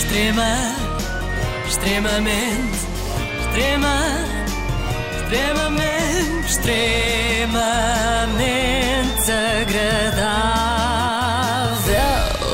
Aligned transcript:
Extrema, 0.00 0.56
extremamente, 1.68 2.78
extrema, 3.38 3.96
extremamente, 5.20 6.46
extremamente 6.48 7.60
agradável. 9.60 10.80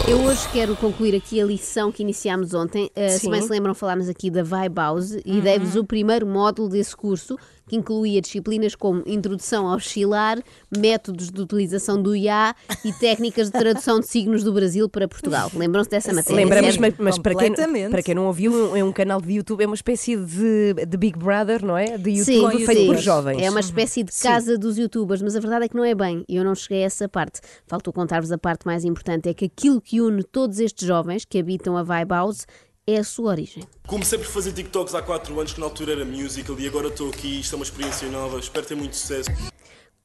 Eu 0.09 0.23
hoje 0.23 0.49
quero 0.53 0.75
concluir 0.75 1.15
aqui 1.15 1.41
a 1.41 1.45
lição 1.45 1.93
que 1.93 2.03
iniciámos 2.03 2.53
ontem. 2.53 2.91
Uh, 2.97 3.11
se 3.11 3.21
Sim. 3.21 3.31
bem 3.31 3.41
se 3.41 3.49
lembram, 3.49 3.77
falámos 3.77 4.09
aqui 4.09 4.29
da 4.29 4.43
Vibe 4.43 4.77
House 4.77 5.13
e 5.25 5.41
dei-vos 5.41 5.77
o 5.77 5.85
primeiro 5.85 6.27
módulo 6.27 6.69
desse 6.69 6.97
curso, 6.97 7.39
que 7.67 7.77
incluía 7.77 8.21
disciplinas 8.21 8.75
como 8.75 9.03
Introdução 9.07 9.67
ao 9.67 9.77
Oscilar, 9.77 10.43
métodos 10.77 11.31
de 11.31 11.41
utilização 11.41 12.01
do 12.01 12.15
IA 12.15 12.55
e 12.85 12.93
técnicas 12.93 13.51
de 13.51 13.59
tradução 13.59 14.01
de 14.01 14.07
signos 14.07 14.45
do 14.45 14.53
Brasil 14.53 14.89
para 14.89 15.09
Portugal. 15.09 15.51
Lembram-se 15.55 15.91
dessa 15.91 16.13
matéria? 16.13 16.37
Lembramos, 16.37 16.77
mas, 16.79 16.95
mas 16.99 17.19
para, 17.19 17.35
quem, 17.35 17.53
para 17.91 18.03
quem 18.03 18.15
não 18.15 18.27
ouviu, 18.27 18.77
é 18.77 18.85
um 18.85 18.93
canal 18.93 19.21
de 19.21 19.33
YouTube, 19.33 19.63
é 19.63 19.67
uma 19.67 19.75
espécie 19.75 20.17
de, 20.17 20.75
de 20.87 20.97
Big 20.97 21.19
Brother, 21.19 21.65
não 21.65 21.77
é? 21.77 21.99
De 21.99 22.17
Sim, 22.25 22.43
YouTube 22.43 22.67
feito 22.67 22.81
sim. 22.81 22.87
por 22.87 22.97
jovens. 22.97 23.43
É 23.43 23.51
uma 23.51 23.61
espécie 23.61 24.03
de 24.03 24.13
casa 24.13 24.57
dos 24.57 24.79
youtubers, 24.79 25.21
mas 25.23 25.37
a 25.37 25.41
verdade 25.41 25.65
é 25.65 25.69
que 25.69 25.77
não 25.77 25.85
é 25.85 25.95
bem. 25.95 26.25
E 26.29 26.37
eu 26.37 26.45
não 26.45 26.55
cheguei 26.55 26.83
a 26.83 26.87
essa 26.87 27.09
parte. 27.09 27.41
Faltou 27.67 27.93
contar-vos 27.93 28.31
a 28.31 28.39
parte 28.39 28.67
mais 28.67 28.85
importante: 28.85 29.29
é 29.29 29.35
que 29.35 29.47
aquilo 29.47 29.81
que 29.81 30.01
une 30.01 30.23
todos 30.23 30.61
estes 30.61 30.87
jovens 30.87 31.25
que 31.25 31.39
habitam 31.39 31.77
a 31.77 31.83
Vibe 31.83 32.11
House 32.11 32.47
é 32.89 32.99
a 32.99 33.05
sua 33.05 33.31
origem. 33.31 33.65
Comecei 33.85 34.17
por 34.17 34.29
fazer 34.29 34.53
TikToks 34.53 34.95
há 34.95 35.03
4 35.03 35.39
anos, 35.39 35.53
que 35.53 35.59
na 35.59 35.67
altura 35.67 35.93
era 35.93 36.05
musical, 36.05 36.59
e 36.61 36.69
agora 36.69 36.87
estou 36.87 37.09
aqui, 37.11 37.41
isto 37.41 37.55
é 37.55 37.57
uma 37.57 37.65
experiência 37.65 38.09
nova, 38.09 38.39
espero 38.39 38.65
ter 38.65 38.77
muito 38.77 38.95
sucesso. 38.95 39.29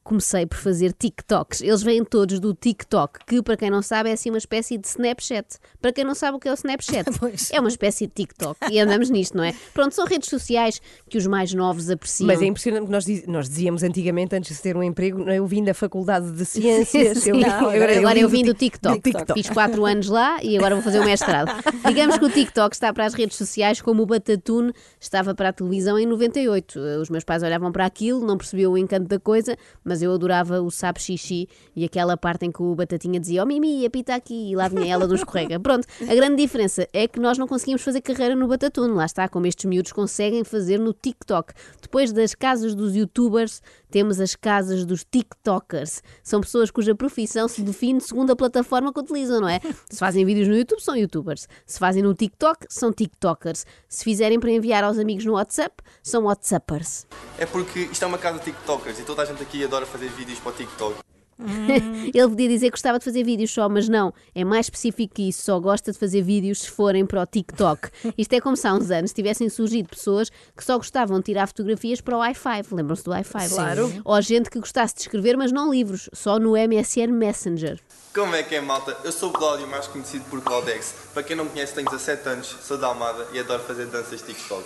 Comecei 0.04 0.48
por 0.48 0.58
fazer 0.58 0.94
TikToks. 0.94 1.62
Eles 1.62 1.84
vêm 1.84 2.04
todos 2.04 2.40
do 2.40 2.56
TikTok, 2.56 3.20
que 3.26 3.42
para 3.44 3.56
quem 3.56 3.70
não 3.70 3.84
sabe 3.84 4.10
é 4.10 4.14
assim 4.14 4.30
uma 4.30 4.38
espécie 4.40 4.76
de 4.78 4.88
Snapchat. 4.88 5.58
Para 5.80 5.94
quem 5.94 6.04
não 6.04 6.16
sabe 6.16 6.38
o 6.38 6.40
que 6.40 6.48
é 6.48 6.52
o 6.52 6.56
Snapchat, 6.56 7.06
é 7.54 7.60
uma 7.60 7.70
espécie 7.70 8.08
de 8.08 8.14
TikTok. 8.14 8.58
E 8.72 8.80
andamos 8.80 9.10
nisto, 9.12 9.38
não 9.38 9.44
é? 9.44 9.54
Pronto, 9.74 9.94
são 9.94 10.06
redes 10.06 10.28
sociais 10.28 10.82
que 11.08 11.18
os 11.20 11.28
mais 11.28 11.54
novos 11.54 11.90
apreciam. 11.90 12.26
Mas 12.28 12.42
é 12.42 12.46
impressionante 12.46 12.86
que 12.88 12.92
nós, 12.92 13.06
diz- 13.06 13.28
nós 13.28 13.48
dizíamos 13.48 13.84
antigamente, 13.84 14.36
antes 14.36 14.56
de 14.58 14.62
ter 14.62 14.76
um 14.76 14.82
emprego, 14.82 15.30
é? 15.30 15.38
eu 15.38 15.46
vim 15.46 15.64
da 15.64 15.74
Faculdade 15.74 16.32
de 16.32 16.46
Ciências. 16.46 17.26
eu, 17.28 17.36
Não, 17.38 17.70
agora, 17.70 18.18
eu 18.20 18.28
vim 18.28 18.44
do 18.44 18.54
Tik- 18.56 18.80
TikTok. 18.80 18.96
do 18.98 19.02
TikTok. 19.04 19.34
Fiz 19.40 19.50
4 19.52 19.86
anos 19.86 20.08
lá 20.10 20.44
e 20.44 20.58
agora 20.58 20.74
vou 20.76 20.84
fazer 20.84 21.00
o 21.00 21.06
mestrado. 21.06 21.52
Digamos 21.88 22.18
que 22.18 22.26
o 22.26 22.30
TikTok 22.30 22.74
está 22.76 22.92
para 22.92 23.06
as 23.06 23.14
redes 23.14 23.38
sociais 23.38 23.82
como 23.82 24.02
o 24.02 24.06
Batatune 24.08 24.74
estava 25.00 25.36
para 25.36 25.50
a 25.50 25.54
televisão 25.54 25.98
em 26.00 26.08
98. 26.08 26.80
Os 27.02 27.10
meus 27.10 27.24
pais 27.24 27.44
olhavam 27.44 27.72
para 27.72 27.86
aquilo, 27.86 28.26
não 28.26 28.38
percebiam 28.38 28.72
o 28.72 28.78
encanto 28.78 29.08
da 29.08 29.20
coisa, 29.20 29.56
mas 29.92 30.02
eu 30.02 30.14
adorava 30.14 30.62
o 30.62 30.72
sabe 30.72 31.02
xixi 31.02 31.50
e 31.76 31.84
aquela 31.84 32.16
parte 32.16 32.46
em 32.46 32.52
que 32.52 32.64
o 32.64 32.74
Batatinha 32.74 33.20
dizia: 33.20 33.44
Oh 33.44 33.46
Mimi, 33.46 33.86
apita 33.86 34.16
aqui, 34.16 34.52
e 34.52 34.56
lá 34.56 34.70
vinha 34.70 34.94
ela 34.94 35.06
um 35.06 35.14
escorrega. 35.14 35.60
Pronto, 35.60 35.86
a 36.10 36.16
grande 36.16 36.38
diferença 36.38 36.88
é 36.94 37.10
que 37.10 37.20
nós 37.20 37.38
não 37.38 37.46
conseguimos 37.46 37.82
fazer 37.82 38.00
carreira 38.00 38.34
no 38.34 38.48
Batatune. 38.48 38.94
Lá 38.94 39.04
está, 39.04 39.28
como 39.28 39.46
estes 39.46 39.66
miúdos 39.66 39.92
conseguem 39.92 40.46
fazer 40.46 40.80
no 40.80 40.94
TikTok. 40.94 41.54
Depois 41.82 42.14
das 42.14 42.34
casas 42.34 42.74
dos 42.74 42.96
youtubers, 42.96 43.62
temos 43.92 44.20
as 44.20 44.36
casas 44.36 44.86
dos 44.86 45.04
TikTokers. 45.04 46.02
São 46.24 46.42
pessoas 46.42 46.72
cuja 46.72 46.96
profissão 46.96 47.48
se 47.48 47.62
define 47.62 48.00
segundo 48.00 48.32
a 48.32 48.36
plataforma 48.36 48.92
que 48.94 49.00
utilizam, 49.00 49.42
não 49.42 49.50
é? 49.50 49.60
Se 49.90 50.00
fazem 50.00 50.26
vídeos 50.26 50.48
no 50.48 50.56
YouTube, 50.56 50.80
são 50.80 50.96
youtubers. 50.96 51.48
Se 51.66 51.78
fazem 51.78 52.02
no 52.02 52.14
TikTok, 52.16 52.66
são 52.70 52.92
TikTokers. 52.92 53.66
Se 53.88 54.04
fizerem 54.04 54.40
para 54.40 54.52
enviar 54.52 54.84
aos 54.84 54.98
amigos 54.98 55.26
no 55.26 55.34
WhatsApp, 55.34 55.76
são 56.02 56.24
WhatsAppers. 56.24 57.06
É 57.38 57.46
porque 57.46 57.82
isto 57.82 58.04
é 58.04 58.08
uma 58.08 58.18
casa 58.18 58.40
de 58.40 58.46
TikTokers 58.46 59.00
e 59.00 59.04
toda 59.04 59.22
a 59.22 59.26
gente 59.26 59.44
aqui 59.44 59.64
adora 59.64 59.86
fazer 59.86 60.10
vídeos 60.10 60.40
para 60.40 60.52
o 60.52 60.56
TikTok. 60.56 61.11
Ele 62.14 62.28
podia 62.28 62.48
dizer 62.48 62.68
que 62.68 62.72
gostava 62.72 63.00
de 63.00 63.06
fazer 63.06 63.24
vídeos 63.24 63.52
só, 63.52 63.68
mas 63.68 63.90
não, 63.90 64.14
é 64.34 64.44
mais 64.44 64.68
específico 64.68 65.16
que 65.16 65.30
isso, 65.30 65.44
só 65.44 65.60
gosta 65.60 65.92
de 65.92 65.98
fazer 65.98 66.22
vídeos 66.22 66.62
se 66.62 66.70
forem 66.70 67.06
para 67.06 67.22
o 67.22 67.26
TikTok. 67.26 67.90
Isto 68.18 68.34
é 68.34 68.42
como 68.42 68.56
se 68.56 68.68
há 68.68 68.74
uns 68.74 68.92
anos 68.92 69.14
tivessem 69.14 69.50
surgido 69.50 69.90
pessoas 69.90 70.30
que 70.56 70.64
só 70.64 70.78
gostavam 70.78 71.18
de 71.20 71.26
tirar 71.26 71.48
fotografias 71.48 72.02
para 72.02 72.18
o 72.18 72.22
i5, 72.22 72.66
lembram-se 72.72 73.04
do 73.04 73.12
i5? 73.12 73.50
Claro. 73.50 74.02
Ou 74.04 74.22
gente 74.22 74.50
que 74.50 74.60
gostasse 74.60 74.96
de 74.96 75.02
escrever, 75.02 75.36
mas 75.38 75.52
não 75.52 75.72
livros, 75.72 76.10
só 76.14 76.38
no 76.38 76.52
MSN 76.52 77.12
Messenger. 77.12 77.80
Como 78.14 78.36
é 78.36 78.44
que 78.44 78.56
é, 78.56 78.62
malta? 78.62 78.98
Eu 79.06 79.12
sou 79.12 79.30
o 79.30 79.34
Cláudio, 79.34 79.68
mais 79.68 79.88
conhecido 79.88 80.26
por 80.26 80.42
Claudex. 80.42 80.94
Para 81.14 81.24
quem 81.24 81.36
não 81.36 81.46
me 81.46 81.52
conhece, 81.52 81.74
tenho 81.74 81.90
17 81.90 82.28
anos, 82.28 82.58
sou 82.62 82.78
da 82.78 82.88
Almada 82.88 83.26
e 83.34 83.40
adoro 83.40 83.64
fazer 83.64 83.86
danças 83.86 84.22
TikTok. 84.22 84.66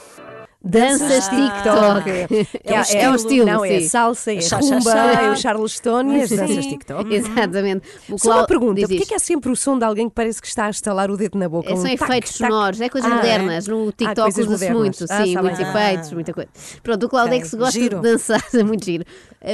Danças 0.64 1.30
TikTok. 1.30 2.10
É, 2.64 2.80
o 2.80 2.82
estilo, 2.82 3.02
é 3.04 3.10
o 3.12 3.16
estilo, 3.16 3.46
Não, 3.46 3.64
é 3.64 3.82
salsa, 3.82 4.34
é 4.34 4.40
rumba, 4.40 4.92
é 4.92 5.30
o 5.30 5.36
Charleston 5.36 6.12
e 6.14 6.28
Sim. 6.28 6.55
Danças 6.56 6.72
TikTok. 6.72 7.14
Exatamente. 7.14 7.88
O 8.10 8.18
Só 8.18 8.32
uma 8.38 8.48
pergunta, 8.48 8.76
diz 8.76 8.84
porquê 8.88 8.96
isto. 8.96 9.08
que 9.10 9.14
há 9.16 9.20
sempre 9.20 9.52
o 9.52 9.56
som 9.56 9.78
de 9.78 9.86
alguém 9.86 10.08
que 10.10 10.16
parece 10.16 10.42
que 10.42 10.48
está 10.48 10.66
a 10.66 10.70
estalar 10.70 11.10
o 11.12 11.18
dedo 11.18 11.38
na 11.38 11.48
boca? 11.50 11.72
É, 11.72 11.76
são 11.76 11.86
Um 11.86 11.96
tac, 11.96 12.04
efeitos 12.10 12.38
tac. 12.38 12.50
sonoros, 12.52 12.82
é 12.82 12.90
coisas 12.90 13.12
Ah, 13.12 13.16
modernas. 13.16 13.68
No 13.68 13.92
TikTok 13.92 14.22
coisas 14.34 14.48
usa-se 14.48 14.74
muito, 14.74 15.06
Ah, 15.10 15.24
sim, 15.24 15.36
muitos 15.38 15.60
efeitos, 15.60 16.12
muita 16.14 16.34
coisa. 16.34 16.50
Pronto, 16.84 17.06
o 17.06 17.10
Claudex 17.10 17.48
Ok, 17.48 17.60
gosta 17.60 17.80
giro. 17.80 18.02
de 18.02 18.12
dançar, 18.12 18.44
é 18.54 18.64
muito 18.64 18.86
giro, 18.86 19.06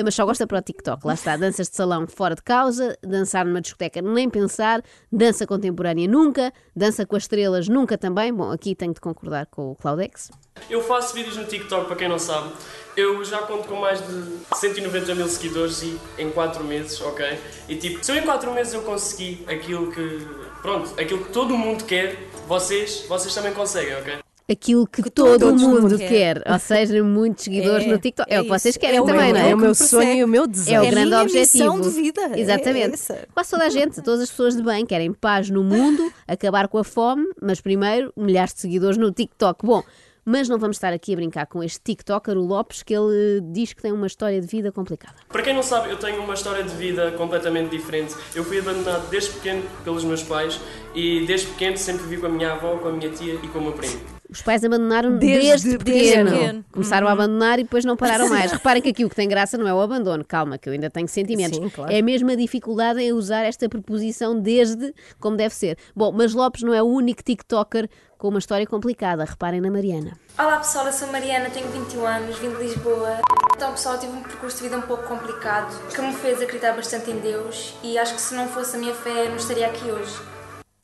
mas 0.03 0.15
só 0.15 0.25
gosta 0.25 0.45
para 0.47 0.59
o 0.59 0.61
TikTok. 0.61 1.05
Lá 1.05 1.13
está, 1.13 1.35
danças 1.37 1.69
de 1.69 1.75
salão 1.75 2.05
fora 2.07 2.35
de 2.35 2.41
causa, 2.43 2.97
dançar 3.03 3.45
numa 3.45 3.61
discoteca 3.61 4.01
nem 4.01 4.29
pensar, 4.29 4.81
dança 5.11 5.45
contemporânea 5.47 6.07
nunca, 6.07 6.51
dança 6.75 7.05
com 7.05 7.15
as 7.15 7.23
estrelas 7.23 7.67
nunca 7.67 7.97
também. 7.97 8.33
Bom, 8.33 8.51
aqui 8.51 8.75
tenho 8.75 8.93
de 8.93 8.99
concordar 9.01 9.45
com 9.47 9.71
o 9.71 9.75
Claudex. 9.75 10.29
Eu 10.69 10.81
faço 10.83 11.13
vídeos 11.13 11.37
no 11.37 11.45
TikTok, 11.45 11.85
para 11.87 11.95
quem 11.95 12.09
não 12.09 12.19
sabe. 12.19 12.49
Eu 12.95 13.23
já 13.23 13.39
conto 13.39 13.67
com 13.69 13.75
mais 13.77 13.99
de 14.05 14.55
190 14.55 15.15
mil 15.15 15.27
seguidores 15.27 15.81
e 15.81 15.97
em 16.17 16.29
4 16.29 16.61
meses, 16.63 16.90
ok? 16.99 17.37
E 17.69 17.75
tipo, 17.75 18.03
se 18.03 18.11
eu 18.11 18.15
em 18.17 18.23
4 18.23 18.51
meses 18.53 18.73
eu 18.73 18.81
consegui 18.81 19.43
aquilo 19.47 19.91
que. 19.91 20.27
Pronto, 20.61 20.91
aquilo 20.99 21.23
que 21.25 21.31
todo 21.31 21.57
mundo 21.57 21.83
quer, 21.85 22.17
vocês, 22.47 23.05
vocês 23.07 23.33
também 23.33 23.53
conseguem, 23.53 23.95
ok? 23.95 24.15
Aquilo 24.51 24.85
que, 24.85 25.09
todo 25.09 25.39
todo 25.39 25.57
mundo 25.57 25.81
mundo 25.83 25.97
quer. 25.97 26.43
ou 26.45 26.59
seja, 26.59 27.01
muitos 27.01 27.45
seguidores 27.45 27.85
É, 27.85 27.89
no 27.89 27.97
TikTok. 27.97 28.29
É, 28.29 28.35
é 28.35 28.39
o 28.41 28.43
que 28.43 28.49
vocês 28.49 28.75
querem 28.75 28.99
É 28.99 29.05
também, 29.05 29.31
meu- 29.31 29.33
não 29.33 29.39
É 29.39 29.49
é? 29.51 29.53
o 29.53 29.57
que 29.57 29.61
meu 29.61 29.69
me 29.69 29.75
sonho 29.75 30.13
e 30.13 30.23
o 30.25 30.27
meu 30.27 30.45
desejo. 30.45 30.75
É 30.75 30.81
o 30.81 30.83
É 30.83 30.87
a 30.87 30.91
grande 30.91 31.07
minha 31.09 31.21
objetivo. 31.21 31.63
missão 31.73 31.79
de 31.81 31.89
vida, 31.89 32.21
é- 32.35 32.39
Exatamente. 32.39 33.11
é. 33.13 33.25
Quase 33.33 33.49
toda 33.49 33.63
a 33.63 33.69
gente, 33.69 34.01
todas 34.01 34.19
as 34.21 34.29
pessoas 34.29 34.55
de 34.57 34.61
bem 34.61 34.85
querem 34.85 35.13
paz 35.13 35.49
no 35.49 35.63
mundo, 35.63 36.11
acabar 36.27 36.67
com 36.67 36.77
a 36.77 36.83
fome, 36.83 37.25
mas 37.41 37.61
primeiro 37.61 38.11
milhares 38.17 38.53
de 38.53 38.59
seguidores 38.59 38.97
no 38.97 39.09
TikTok. 39.11 39.65
Bom, 39.65 39.83
mas 40.31 40.47
não 40.47 40.57
vamos 40.57 40.77
estar 40.77 40.93
aqui 40.93 41.11
a 41.11 41.15
brincar 41.17 41.45
com 41.45 41.61
este 41.61 41.81
TikToker, 41.83 42.37
o 42.37 42.45
Lopes, 42.45 42.83
que 42.83 42.93
ele 42.95 43.37
eh, 43.37 43.41
diz 43.51 43.73
que 43.73 43.81
tem 43.81 43.91
uma 43.91 44.07
história 44.07 44.39
de 44.39 44.47
vida 44.47 44.71
complicada. 44.71 45.13
Para 45.27 45.41
quem 45.41 45.53
não 45.53 45.61
sabe, 45.61 45.89
eu 45.89 45.97
tenho 45.97 46.23
uma 46.23 46.33
história 46.33 46.63
de 46.63 46.73
vida 46.73 47.11
completamente 47.11 47.69
diferente. 47.69 48.15
Eu 48.33 48.45
fui 48.45 48.59
abandonado 48.59 49.09
desde 49.09 49.31
pequeno 49.31 49.61
pelos 49.83 50.05
meus 50.05 50.23
pais 50.23 50.57
e 50.95 51.25
desde 51.25 51.47
pequeno 51.47 51.77
sempre 51.77 52.03
vivi 52.03 52.21
com 52.21 52.27
a 52.27 52.29
minha 52.29 52.53
avó, 52.53 52.77
com 52.77 52.87
a 52.87 52.91
minha 52.93 53.09
tia 53.09 53.33
e 53.33 53.47
com 53.49 53.59
o 53.59 53.61
meu 53.61 53.73
primo. 53.73 53.99
Os 54.31 54.41
pais 54.41 54.63
abandonaram 54.63 55.17
Desde 55.17 55.49
desde, 55.49 55.77
pequeno. 55.77 56.31
pequeno. 56.31 56.57
Uhum. 56.59 56.63
Começaram 56.71 57.05
a 57.09 57.11
abandonar 57.11 57.59
e 57.59 57.63
depois 57.63 57.83
não 57.83 57.97
pararam 57.97 58.29
mais. 58.29 58.49
Reparem 58.53 58.81
que 58.81 58.87
aqui 58.87 59.03
o 59.03 59.09
que 59.09 59.15
tem 59.15 59.27
graça 59.27 59.57
não 59.57 59.67
é 59.67 59.73
o 59.73 59.81
abandono. 59.81 60.23
Calma, 60.23 60.57
que 60.57 60.69
eu 60.69 60.73
ainda 60.73 60.89
tenho 60.89 61.05
sentimentos. 61.09 61.59
Sim, 61.59 61.67
claro. 61.67 61.91
É 61.91 62.01
mesmo 62.01 62.31
a 62.31 62.35
dificuldade 62.35 63.01
em 63.01 63.11
usar 63.11 63.43
esta 63.43 63.67
preposição 63.67 64.39
desde 64.39 64.93
como 65.19 65.35
deve 65.35 65.53
ser. 65.53 65.77
Bom, 65.93 66.13
mas 66.13 66.33
Lopes 66.33 66.63
não 66.63 66.73
é 66.73 66.81
o 66.81 66.85
único 66.85 67.21
TikToker 67.21 67.89
com 68.21 68.27
uma 68.27 68.37
história 68.37 68.67
complicada. 68.67 69.25
Reparem 69.25 69.59
na 69.59 69.71
Mariana. 69.71 70.15
Olá 70.37 70.59
pessoal, 70.59 70.85
eu 70.85 70.93
sou 70.93 71.11
Mariana, 71.11 71.49
tenho 71.49 71.67
21 71.69 72.05
anos, 72.05 72.37
vim 72.37 72.51
de 72.51 72.57
Lisboa. 72.57 73.17
Então 73.55 73.71
pessoal, 73.71 73.97
tive 73.97 74.13
um 74.13 74.21
percurso 74.21 74.57
de 74.57 74.63
vida 74.63 74.77
um 74.77 74.83
pouco 74.83 75.07
complicado, 75.07 75.73
que 75.89 75.99
me 75.99 76.13
fez 76.13 76.39
acreditar 76.39 76.73
bastante 76.73 77.09
em 77.09 77.19
Deus 77.19 77.73
e 77.81 77.97
acho 77.97 78.13
que 78.13 78.21
se 78.21 78.35
não 78.35 78.47
fosse 78.47 78.75
a 78.75 78.79
minha 78.79 78.93
fé, 78.93 79.27
não 79.27 79.37
estaria 79.37 79.65
aqui 79.65 79.91
hoje. 79.91 80.13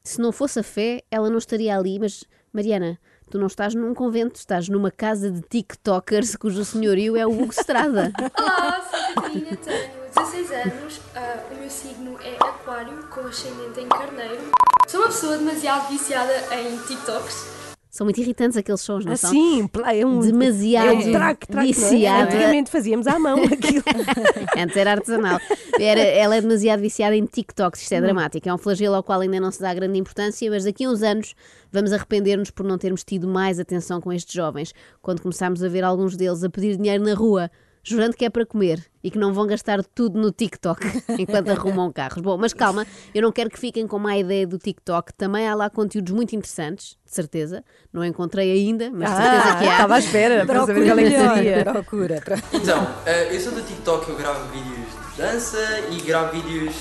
Se 0.04 0.20
não 0.20 0.32
fosse 0.32 0.60
a 0.60 0.64
fé, 0.64 1.04
ela 1.12 1.30
não 1.30 1.38
estaria 1.38 1.78
ali, 1.78 2.00
mas 2.00 2.24
Mariana, 2.52 2.98
tu 3.30 3.38
não 3.38 3.46
estás 3.46 3.76
num 3.76 3.94
convento, 3.94 4.40
estás 4.40 4.68
numa 4.68 4.90
casa 4.90 5.30
de 5.30 5.42
TikTokers 5.42 6.36
cujo 6.38 6.66
senhorio 6.66 7.16
é 7.16 7.28
o 7.28 7.32
Hugo 7.32 7.52
Estrada. 7.52 8.12
Olá, 8.36 8.84
sou 8.90 9.00
a 9.00 9.14
Catarina, 9.14 9.56
tenho 9.58 9.92
16 10.16 10.52
anos, 10.52 11.02
ah, 11.16 11.44
o 11.52 11.56
meu 11.60 11.70
signo 11.70 12.18
é 12.20 12.36
Aquário, 12.44 13.08
com 13.10 13.22
ascendente 13.22 13.80
em 13.80 13.88
Carneiro. 13.90 14.42
Sou 14.88 15.02
uma 15.02 15.08
pessoa 15.08 15.38
demasiado 15.38 15.90
viciada 15.90 16.34
em 16.56 16.78
TikToks. 16.88 17.58
São 17.90 18.06
muito 18.06 18.20
irritantes 18.22 18.56
aqueles 18.56 18.80
sons, 18.82 19.04
não 19.06 19.16
são? 19.18 19.30
Assim, 19.32 19.68
pla- 19.68 19.94
é 19.94 20.06
um, 20.06 20.20
Demasiado 20.20 20.88
é 20.88 20.92
um 20.94 21.12
track, 21.12 21.48
track, 21.48 21.52
não 21.56 21.62
é? 21.62 21.66
viciada. 21.66 22.24
Antigamente 22.26 22.70
fazíamos 22.72 23.08
à 23.08 23.18
mão 23.18 23.38
aquilo. 23.44 23.84
Antes 24.56 24.78
era 24.78 24.92
artesanal. 24.92 25.40
Era, 25.80 26.00
ela 26.02 26.36
é 26.36 26.42
demasiado 26.42 26.80
viciada 26.80 27.16
em 27.16 27.26
TikToks, 27.26 27.82
isto 27.82 27.94
é 27.94 28.00
dramático. 28.02 28.48
É 28.48 28.54
um 28.54 28.58
flagelo 28.58 28.94
ao 28.96 29.02
qual 29.04 29.20
ainda 29.22 29.40
não 29.40 29.52
se 29.52 29.60
dá 29.62 29.74
grande 29.74 29.98
importância, 29.98 30.48
mas 30.52 30.64
daqui 30.64 30.86
a 30.86 30.90
uns 30.90 31.02
anos 31.02 31.34
vamos 31.72 31.92
arrepender-nos 31.92 32.52
por 32.52 32.66
não 32.66 32.78
termos 32.78 33.04
tido 33.04 33.28
mais 33.28 33.60
atenção 33.60 34.00
com 34.00 34.14
estes 34.14 34.34
jovens, 34.34 34.74
quando 35.02 35.22
começarmos 35.22 35.64
a 35.64 35.68
ver 35.68 35.84
alguns 35.84 36.16
deles 36.16 36.44
a 36.44 36.50
pedir 36.50 36.78
dinheiro 36.78 37.04
na 37.04 37.16
rua. 37.16 37.50
Jurando 37.84 38.16
que 38.18 38.26
é 38.26 38.30
para 38.30 38.46
comer 38.46 38.84
e 39.04 39.10
que 39.10 39.18
não 39.18 39.34
vão 39.34 39.48
gastar 39.48 39.82
tudo 39.96 40.20
no 40.20 40.32
TikTok 40.32 40.82
enquanto 41.18 41.50
arrumam 41.50 41.92
carros. 41.92 42.22
Bom, 42.22 42.38
mas 42.38 42.54
calma, 42.54 42.86
eu 43.16 43.22
não 43.22 43.32
quero 43.32 43.50
que 43.50 43.58
fiquem 43.58 43.88
com 43.88 43.98
má 43.98 44.18
ideia 44.18 44.46
do 44.46 44.58
TikTok. 44.58 45.14
Também 45.14 45.48
há 45.48 45.56
lá 45.56 45.70
conteúdos 45.70 46.12
muito 46.14 46.36
interessantes, 46.36 46.98
de 47.06 47.14
certeza. 47.16 47.64
Não 47.94 48.04
encontrei 48.04 48.52
ainda, 48.52 48.90
mas 48.92 49.10
de 49.10 49.16
certeza 49.16 49.56
que 49.58 49.66
há. 49.66 49.70
Ah, 49.70 49.74
Estava 49.74 49.96
à 49.96 50.00
espera 50.00 50.46
para 50.46 50.66
saber 50.66 50.86
qual 50.86 51.00
é 51.00 51.36
seria. 51.36 51.64
procura. 51.66 52.22
pro- 52.22 52.36
Então, 52.54 52.88
eh, 53.06 53.34
eu 53.36 53.40
sou 53.40 53.54
do 53.54 53.62
TikTok, 53.62 54.10
eu 54.10 54.18
gravo 54.18 54.52
vídeos 54.52 54.88
de 55.16 55.18
dança 55.22 55.58
e 55.92 56.02
gravo 56.02 56.34
vídeos 56.42 56.76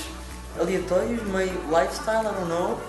aleatórios, 0.59 1.21
meio 1.23 1.51
lifestyle, 1.69 2.21
I 2.21 2.33
don't 2.33 2.49
know. 2.49 2.79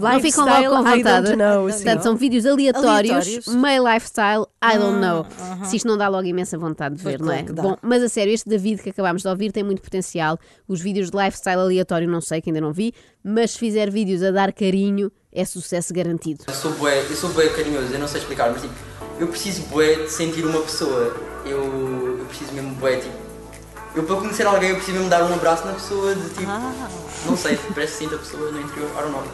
Não 0.00 0.20
ficam 0.20 0.44
logo 0.46 0.76
com 0.76 0.82
vontade. 0.84 1.36
know. 1.36 1.68
Portanto, 1.68 2.02
são 2.02 2.16
vídeos 2.16 2.46
aleatórios, 2.46 3.10
Aleatórios. 3.12 3.46
meio 3.48 3.88
lifestyle, 3.92 4.46
I 4.62 4.78
don't 4.78 4.98
know. 5.00 5.26
aham. 5.40 5.64
Se 5.64 5.76
isto 5.76 5.88
não 5.88 5.96
dá 5.96 6.08
logo 6.08 6.26
imensa 6.26 6.56
vontade 6.58 6.96
de 6.96 7.02
ver, 7.04 7.18
Pois 7.18 7.28
não 7.28 7.32
é? 7.34 7.42
Bom, 7.42 7.76
mas 7.82 8.02
a 8.02 8.08
sério, 8.08 8.32
este 8.32 8.48
David 8.48 8.82
que 8.82 8.90
acabámos 8.90 9.22
de 9.22 9.28
ouvir 9.28 9.52
tem 9.52 9.62
muito 9.62 9.82
potencial. 9.82 10.38
Os 10.66 10.80
vídeos 10.80 11.10
de 11.10 11.16
lifestyle 11.16 11.60
aleatório 11.60 12.08
não 12.08 12.20
sei, 12.20 12.40
que 12.40 12.50
ainda 12.50 12.60
não 12.60 12.72
vi, 12.72 12.92
mas 13.22 13.52
se 13.52 13.58
fizer 13.58 13.90
vídeos 13.90 14.22
a 14.22 14.30
dar 14.30 14.52
carinho, 14.52 15.10
é 15.32 15.44
sucesso 15.44 15.92
garantido. 15.92 16.44
Eu 16.46 16.54
sou 16.54 16.72
bué, 16.72 17.00
eu 17.08 17.16
sou 17.16 17.30
bué 17.30 17.48
carinhoso, 17.48 17.92
eu 17.92 17.98
não 17.98 18.08
sei 18.08 18.20
explicar, 18.20 18.50
mas 18.50 18.62
tipo, 18.62 18.74
eu 19.20 19.28
preciso 19.28 19.62
bué 19.68 19.94
de 19.96 20.10
sentir 20.10 20.44
uma 20.44 20.60
pessoa. 20.60 21.14
Eu, 21.44 22.18
eu 22.18 22.24
preciso 22.26 22.52
mesmo 22.52 22.74
bué, 22.76 22.96
tipo, 22.96 23.27
eu 23.98 24.04
para 24.04 24.16
conhecer 24.16 24.46
alguém 24.46 24.70
eu 24.70 24.76
preciso 24.76 24.96
mesmo 24.96 25.10
dar 25.10 25.24
um 25.24 25.34
abraço 25.34 25.66
na 25.66 25.72
pessoa, 25.72 26.14
de 26.14 26.28
tipo, 26.30 26.46
não 27.26 27.36
sei, 27.36 27.58
parece 27.74 27.92
que 27.92 27.98
sinto 27.98 28.14
a 28.14 28.18
pessoa 28.18 28.52
no 28.52 28.60
interior, 28.60 28.88
I 28.90 29.02
don't 29.02 29.10
know. 29.10 29.24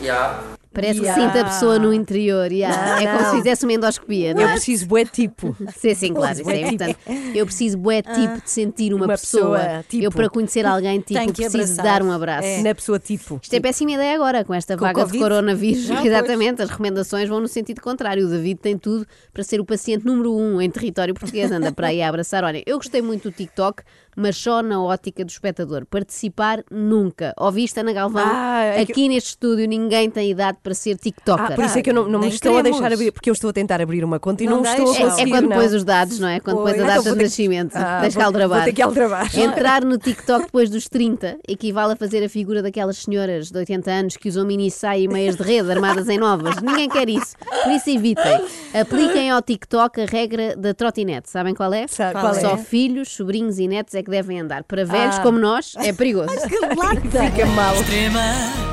Yeah. 0.00 0.40
Parece 0.72 1.00
Yeah. 1.00 1.14
que 1.14 1.26
sinta 1.28 1.40
a 1.46 1.50
pessoa 1.50 1.78
no 1.78 1.92
interior. 1.92 2.50
yeah. 2.50 2.86
Não, 2.86 2.98
é 2.98 3.06
como 3.06 3.22
não. 3.22 3.30
se 3.30 3.36
fizesse 3.36 3.64
uma 3.64 3.72
endoscopia, 3.72 4.34
não 4.34 4.40
Eu 4.42 4.48
é? 4.48 4.52
preciso 4.52 4.86
bué 4.86 5.04
tipo. 5.04 5.56
Sim, 5.76 5.94
sim, 5.94 6.14
claro, 6.14 6.40
isso 6.40 6.50
é 6.50 6.54
tipo. 6.54 6.68
importante. 6.74 6.98
Eu 7.38 7.46
preciso 7.46 7.78
bué 7.78 8.02
tipo 8.02 8.42
de 8.42 8.50
sentir 8.50 8.94
uma, 8.94 9.04
Uma 9.04 9.14
pessoa. 9.18 9.58
pessoa, 9.58 9.84
tipo. 9.88 10.04
Eu 10.04 10.10
para 10.10 10.28
conhecer 10.30 10.64
alguém 10.66 11.00
tipo 11.00 11.20
que 11.32 11.32
preciso 11.48 11.56
abraçar. 11.80 11.84
dar 11.84 12.02
um 12.02 12.10
abraço. 12.10 12.46
É. 12.48 12.62
Na 12.62 12.74
pessoa 12.74 12.98
tipo. 12.98 13.38
Isto 13.42 13.54
é 13.54 13.60
péssima 13.60 13.92
ideia 13.92 14.14
agora, 14.14 14.44
com 14.44 14.54
esta 14.54 14.76
Com 14.76 14.84
vaga 14.84 15.00
de 15.00 15.06
Covid? 15.06 15.22
coronavírus. 15.22 15.82
Já, 15.84 15.94
pois. 16.00 16.06
Exatamente, 16.06 16.62
as 16.62 16.70
recomendações 16.70 17.28
vão 17.28 17.40
no 17.40 17.48
sentido 17.48 17.80
contrário. 17.80 18.26
O 18.26 18.30
David 18.30 18.60
tem 18.60 18.78
tudo 18.78 19.06
para 19.32 19.42
ser 19.42 19.60
o 19.60 19.64
paciente 19.64 20.04
número 20.06 20.34
um 20.34 20.60
em 20.60 20.70
território 20.70 21.12
português. 21.14 21.50
Anda 21.52 21.72
para 21.72 21.88
aí 21.88 22.00
a 22.02 22.08
abraçar. 22.08 22.44
Olha, 22.44 22.62
eu 22.66 22.76
gostei 22.76 23.02
muito 23.02 23.30
do 23.30 23.32
TikTok, 23.34 23.82
mas 24.16 24.36
só 24.36 24.62
na 24.62 24.82
ótica 24.82 25.24
do 25.24 25.28
espectador. 25.28 25.84
Participar 25.86 26.62
nunca. 26.70 27.34
Ouviste, 27.38 27.78
Ana 27.80 27.92
Galvão? 27.92 28.22
Ah, 28.24 28.62
é 28.64 28.84
que- 28.86 28.92
Aqui 28.92 29.08
neste 29.08 29.30
estúdio 29.30 29.66
ninguém 29.66 30.10
tem 30.10 30.30
idade 30.30 30.58
para 30.62 30.74
ser 30.74 30.96
TikToker. 30.96 31.44
Ah, 31.44 31.52
por 31.52 31.64
isso 31.64 31.78
é 31.78 31.82
que 31.82 31.90
eu 31.90 31.94
não, 31.94 32.08
não 32.08 32.20
me 32.20 32.28
estou 32.28 32.52
a 32.52 32.56
queremos. 32.56 32.78
deixar 32.80 32.94
abrir, 32.94 33.12
porque 33.12 33.28
eu 33.30 33.32
estou 33.32 33.50
a 33.50 33.52
tentar 33.52 33.80
abrir 33.80 34.04
uma 34.04 34.18
conta 34.20 34.44
e 34.44 34.46
não, 34.46 34.62
Não 34.62 34.64
estou 34.64 34.92
a. 34.92 34.96
É, 34.96 35.00
conseguir. 35.04 35.22
é 35.22 35.28
quando 35.34 35.48
não. 35.48 35.56
pões 35.56 35.72
os 35.72 35.84
dados, 35.84 36.18
não 36.18 36.28
é? 36.28 36.40
Quando 36.40 36.56
pões 36.58 36.74
a 36.74 36.84
Pois. 36.84 36.86
data 37.04 37.16
de 37.16 37.22
nascimento. 37.22 37.72
Ah, 37.76 37.98
Tens 38.02 38.14
que 38.16 38.22
aldrabar. 38.22 38.58
Vou 38.58 38.64
ter 38.66 38.72
que 38.72 38.82
aldrabar. 38.82 39.38
Entrar 39.38 39.84
no 39.84 39.98
TikTok 40.02 40.46
depois 40.46 40.70
dos 40.70 40.88
30 40.88 41.38
equivale 41.48 41.92
a 41.92 41.96
fazer 41.96 42.22
a 42.24 42.28
figura 42.28 42.62
daquelas 42.62 42.98
senhoras 42.98 43.50
de 43.50 43.58
80 43.58 43.90
anos 43.90 44.16
que 44.16 44.28
usam 44.28 44.44
mini 44.46 44.70
saia 44.70 45.00
e 45.02 45.08
meias 45.08 45.36
de 45.36 45.42
rede 45.42 45.70
armadas 45.70 46.08
em 46.08 46.18
novas. 46.18 46.56
Ninguém 46.62 46.88
quer 46.88 47.08
isso. 47.08 47.34
Por 47.62 47.72
isso 47.72 47.90
evitem. 47.90 48.40
Apliquem 48.80 49.30
ao 49.30 49.42
TikTok 49.42 50.00
a 50.00 50.06
regra 50.06 50.56
da 50.56 50.72
trotinete. 50.74 51.30
Sabem 51.30 51.54
qual 51.54 51.72
é? 51.74 51.86
Sabe 51.88 52.18
qual 52.20 52.34
Só 52.34 52.54
é? 52.54 52.58
filhos, 52.58 53.08
sobrinhos 53.10 53.58
e 53.58 53.66
netos 53.68 53.94
é 53.94 54.02
que 54.02 54.10
devem 54.10 54.40
andar. 54.40 54.62
Para 54.64 54.84
velhos 54.84 55.16
Ah. 55.18 55.22
como 55.22 55.38
nós, 55.38 55.74
é 55.76 55.92
perigoso. 55.92 56.30
Fica 56.40 57.46
mal. 57.46 57.74
Extrema, 57.74 58.71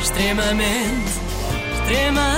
extremamente, 0.00 1.12
extrema, 1.72 2.30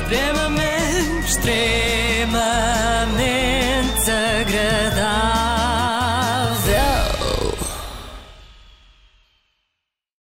extremamente, 0.00 1.26
extremamente 1.26 4.10
agradável. 4.10 4.93